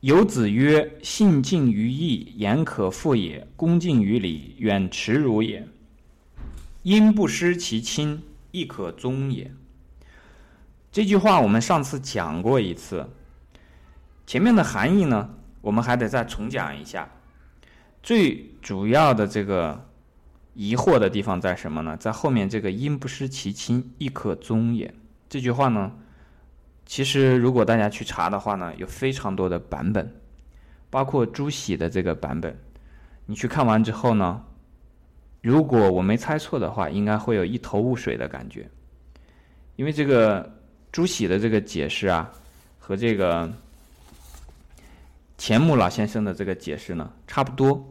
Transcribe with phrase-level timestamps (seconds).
[0.00, 5.66] 有子曰：“信近于义，言可复也；恭敬于礼，远耻辱也。
[6.84, 8.22] 因不失其亲，
[8.52, 9.50] 亦可宗也。”
[10.92, 13.10] 这句话我们上次讲过一次，
[14.24, 15.30] 前面的含义呢，
[15.60, 17.10] 我们还得再重讲一下。
[18.00, 19.84] 最主要的这个
[20.54, 21.96] 疑惑的地方在什么呢？
[21.96, 24.94] 在后面这个“因不失其亲，亦可宗也”
[25.28, 25.90] 这句话呢？
[26.88, 30.10] 其实，如果大家去查的话呢，有非常多的版本，
[30.88, 32.58] 包括朱熹的这个版本。
[33.26, 34.42] 你去看完之后呢，
[35.42, 38.66] 如果我没猜错的话，应该会有一头雾水的感觉，
[39.76, 40.50] 因为这个
[40.90, 42.32] 朱熹的这个解释啊，
[42.78, 43.52] 和这个
[45.36, 47.86] 钱穆老先生的这个解释呢差不多。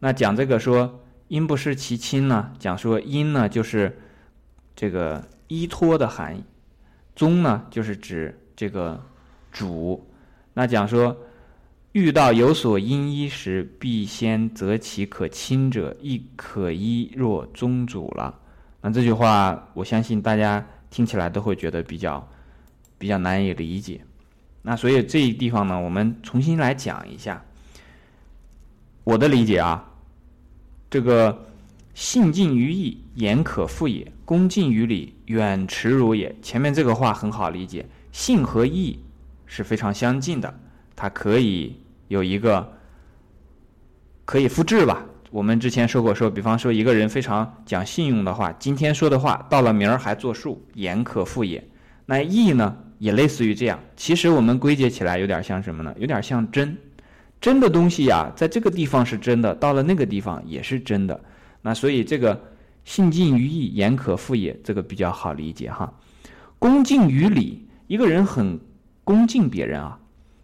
[0.00, 3.96] 那讲这个说“因不失其亲”呢，讲说“因”呢就是
[4.74, 6.42] 这个依托的含义。
[7.14, 9.00] 宗呢，就是指这个
[9.52, 10.04] 主。
[10.52, 11.16] 那讲说，
[11.92, 18.38] 遇到有所因依时，必先择其可亲者，亦可依若宗主了。
[18.80, 22.28] 那这句话，我相信大家听起来都会觉得比较
[22.98, 24.00] 比较难以理解。
[24.62, 27.42] 那所以这一地方呢，我们重新来讲一下。
[29.04, 29.84] 我的理解啊，
[30.88, 31.46] 这个
[31.94, 34.10] 信近于义，言可复也。
[34.24, 36.34] 恭敬于礼，远耻辱也。
[36.42, 38.98] 前面这个话很好理解，信和义
[39.46, 40.52] 是非常相近的，
[40.96, 41.76] 它可以
[42.08, 42.72] 有一个
[44.24, 45.06] 可以复制吧。
[45.30, 51.62] 我们之前说过，说比方说一个人非常讲信用的话，今天说的话到了明儿还作数，言可复也。
[52.06, 53.78] 那义呢，也类似于这样。
[53.94, 55.94] 其实我们归结起来有点像什么呢？
[55.98, 56.76] 有点像真，
[57.40, 61.20] 真的东西呀，在这个地方是真的，到了那个地方也是真的。
[61.64, 62.40] 那所以这个。
[62.86, 64.54] 信近于义，言可复也。
[64.62, 65.90] 这个比较好理解哈。
[66.58, 68.60] 恭敬于礼，一个人很
[69.04, 69.98] 恭敬别人啊，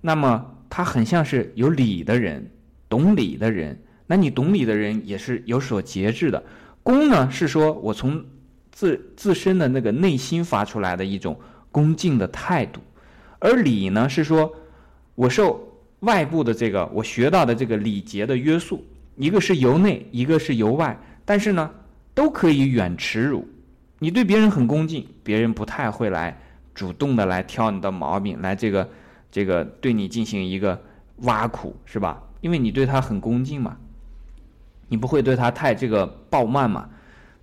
[0.00, 2.50] 那么他很像是有礼的人，
[2.88, 3.78] 懂礼的人。
[4.06, 6.42] 那你懂礼的人也是有所节制的。
[6.82, 8.24] 恭呢，是说我从
[8.70, 11.38] 自自身的那个内心发出来的一种
[11.70, 12.80] 恭敬的态度，
[13.40, 14.50] 而礼呢，是说
[15.14, 15.60] 我受
[16.00, 18.82] 外部的这个我学到的这个礼节的约束，
[19.16, 21.70] 一个是由内，一个是由外，但是呢。
[22.14, 23.48] 都可以远耻辱，
[23.98, 26.38] 你对别人很恭敬，别人不太会来
[26.74, 28.86] 主动的来挑你的毛病，来这个
[29.30, 30.78] 这个对你进行一个
[31.20, 32.22] 挖苦，是吧？
[32.42, 33.78] 因为你对他很恭敬嘛，
[34.88, 36.90] 你不会对他太这个暴慢嘛。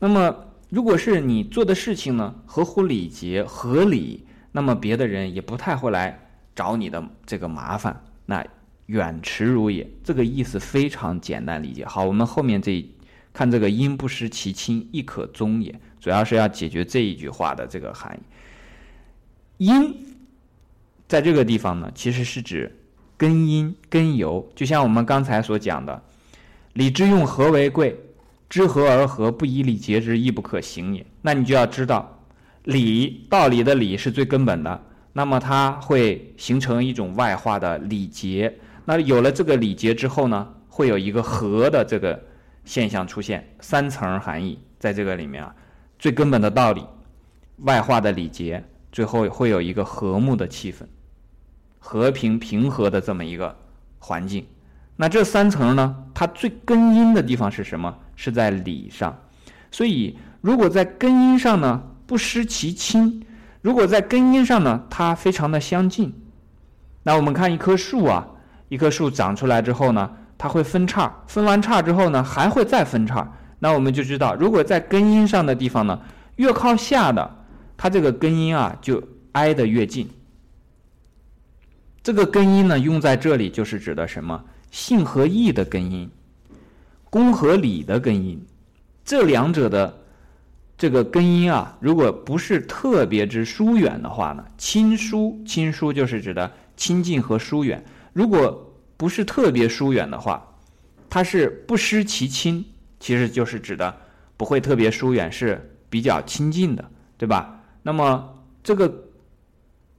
[0.00, 0.34] 那么，
[0.68, 6.18] 如果是你做的事情呢合乎礼节、合理，那么别的人也不太会来
[6.56, 8.02] 找你的这个麻烦。
[8.24, 8.44] 那
[8.86, 11.84] 远耻辱也，这个意思非常简单理解。
[11.84, 12.84] 好，我们后面这。
[13.36, 19.66] 看这个“因不失其亲，亦可宗也”，主要是要解决这一句话的这个含义。
[19.66, 19.94] 因
[21.06, 22.74] 在这个地方呢，其实是指
[23.14, 24.50] 根因、根由。
[24.54, 26.02] 就像我们刚才所讲的
[26.72, 27.94] ，“礼之用，和为贵？
[28.48, 32.24] 知和而和，不以礼节之，亦不可行也。”那你就要知道，
[32.64, 34.82] 礼道理的礼是最根本的，
[35.12, 38.58] 那么它会形成一种外化的礼节。
[38.86, 42.18] 那有了这个礼节之后呢，会有一个和的这个。
[42.66, 45.54] 现象出现三层含义，在这个里面啊，
[45.98, 46.84] 最根本的道理，
[47.58, 48.62] 外化的礼节，
[48.92, 50.82] 最后会有一个和睦的气氛，
[51.78, 53.56] 和平平和的这么一个
[53.98, 54.44] 环境。
[54.96, 57.96] 那这三层呢，它最根因的地方是什么？
[58.16, 59.16] 是在礼上。
[59.70, 63.22] 所以，如果在根因上呢，不失其亲；
[63.62, 66.12] 如果在根因上呢，它非常的相近。
[67.04, 68.26] 那我们看一棵树啊，
[68.68, 70.10] 一棵树长出来之后呢？
[70.38, 73.30] 它会分叉，分完叉之后呢，还会再分叉。
[73.58, 75.98] 那我们就知道，如果在根音上的地方呢，
[76.36, 77.44] 越靠下的，
[77.76, 79.02] 它这个根音啊就
[79.32, 80.08] 挨得越近。
[82.02, 84.44] 这个根音呢，用在这里就是指的什么？
[84.70, 86.10] 性和义的根音，
[87.08, 88.44] 公和礼的根音。
[89.04, 89.96] 这两者的
[90.76, 97.82] 这个根音啊，如果不是特别之疏远的话呢，亲疏亲疏就是指的亲近和疏远。
[98.12, 98.65] 如果
[98.96, 100.56] 不是特别疏远的话，
[101.10, 102.64] 它是不失其亲，
[102.98, 103.94] 其实就是指的
[104.36, 107.62] 不会特别疏远，是比较亲近的，对吧？
[107.82, 109.08] 那么这个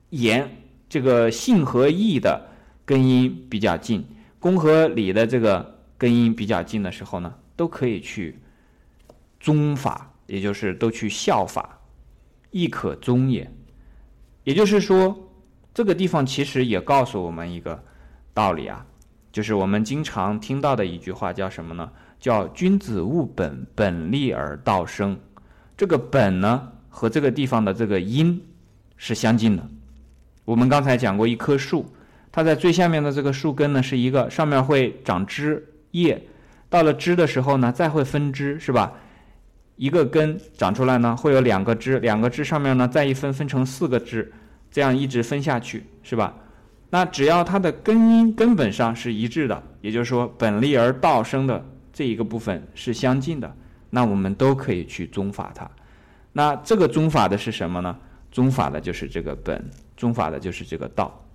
[0.09, 0.49] 言，
[0.89, 2.49] 这个信和义的
[2.85, 4.03] 根音比较近，
[4.39, 8.39] 公和礼的这个根音比较近的时候呢，都可以去
[9.39, 11.79] 宗法，也就是都去效法，
[12.49, 13.49] 亦可宗也。
[14.44, 15.29] 也就是说，
[15.73, 17.83] 这个地方其实也告诉我们一个。
[18.37, 18.85] 道理啊，
[19.31, 21.89] 就是我们经常听到的一句话，叫什么呢？
[22.19, 25.17] 叫“君子务本，本立而道生”。
[25.75, 28.39] 这个“本”呢，和这个地方的这个“因”
[28.95, 29.67] 是相近的。
[30.45, 31.91] 我们刚才讲过，一棵树，
[32.31, 36.21] 它在最下面的这个树根呢是一个，上面会长枝叶，
[36.69, 38.93] 到了枝的时候呢再会分枝，是吧？
[39.77, 44.31] 一个根长出来呢会有两个枝，两个枝上面呢再一分分成四个枝，
[44.69, 46.35] 这样一直分下去，是吧？
[46.89, 51.61] 那只要它的根因根本上是一致的，也就是说本立而道生的
[51.91, 53.55] 这一个部分是相近的，
[53.89, 55.69] 那我们都可以去宗法它。
[56.31, 57.97] 那这个宗法的是什么呢？
[58.31, 61.25] 宗法的就是这个本，宗法的就是这个道。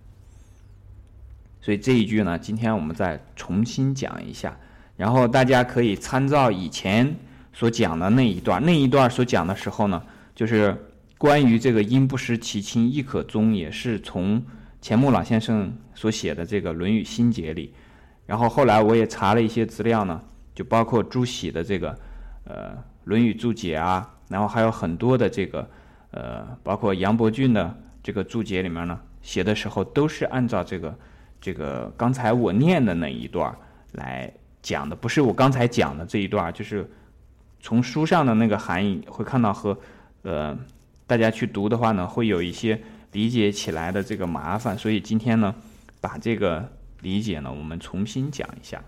[1.61, 4.57] 所以这一句呢，今天我们再重新讲一下，
[4.97, 7.15] 然后大家可以参照以前
[7.53, 10.03] 所讲的那一段，那一段所讲的时候呢，
[10.35, 10.75] 就是
[11.19, 14.43] 关于这个“因不失其亲，亦可宗”，也是从。
[14.83, 17.73] 钱穆老先生所写的这个《论语心解》里，
[18.27, 20.21] 然后后来我也查了一些资料呢，
[20.57, 21.97] 就包括朱熹的这个
[22.45, 22.71] 呃
[23.05, 25.71] 《论语注解》啊，然后还有很多的这个
[26.11, 30.99] 呃，包括杨伯峻的这个注解里面呢，写的时候都是按照这个
[31.41, 33.55] 这个刚才我念的那一段
[33.93, 34.29] 来
[34.63, 36.91] 讲的，不是我刚才讲的这一段，就是
[37.61, 39.79] 从书上的那个含义会看到和
[40.23, 40.59] 呃
[41.07, 42.83] 大家去读的话呢，会有一些。
[43.13, 45.55] 理解起来的这个麻烦，所以今天呢，
[46.01, 46.71] 把这个
[47.01, 48.83] 理解呢，我们重新讲一下。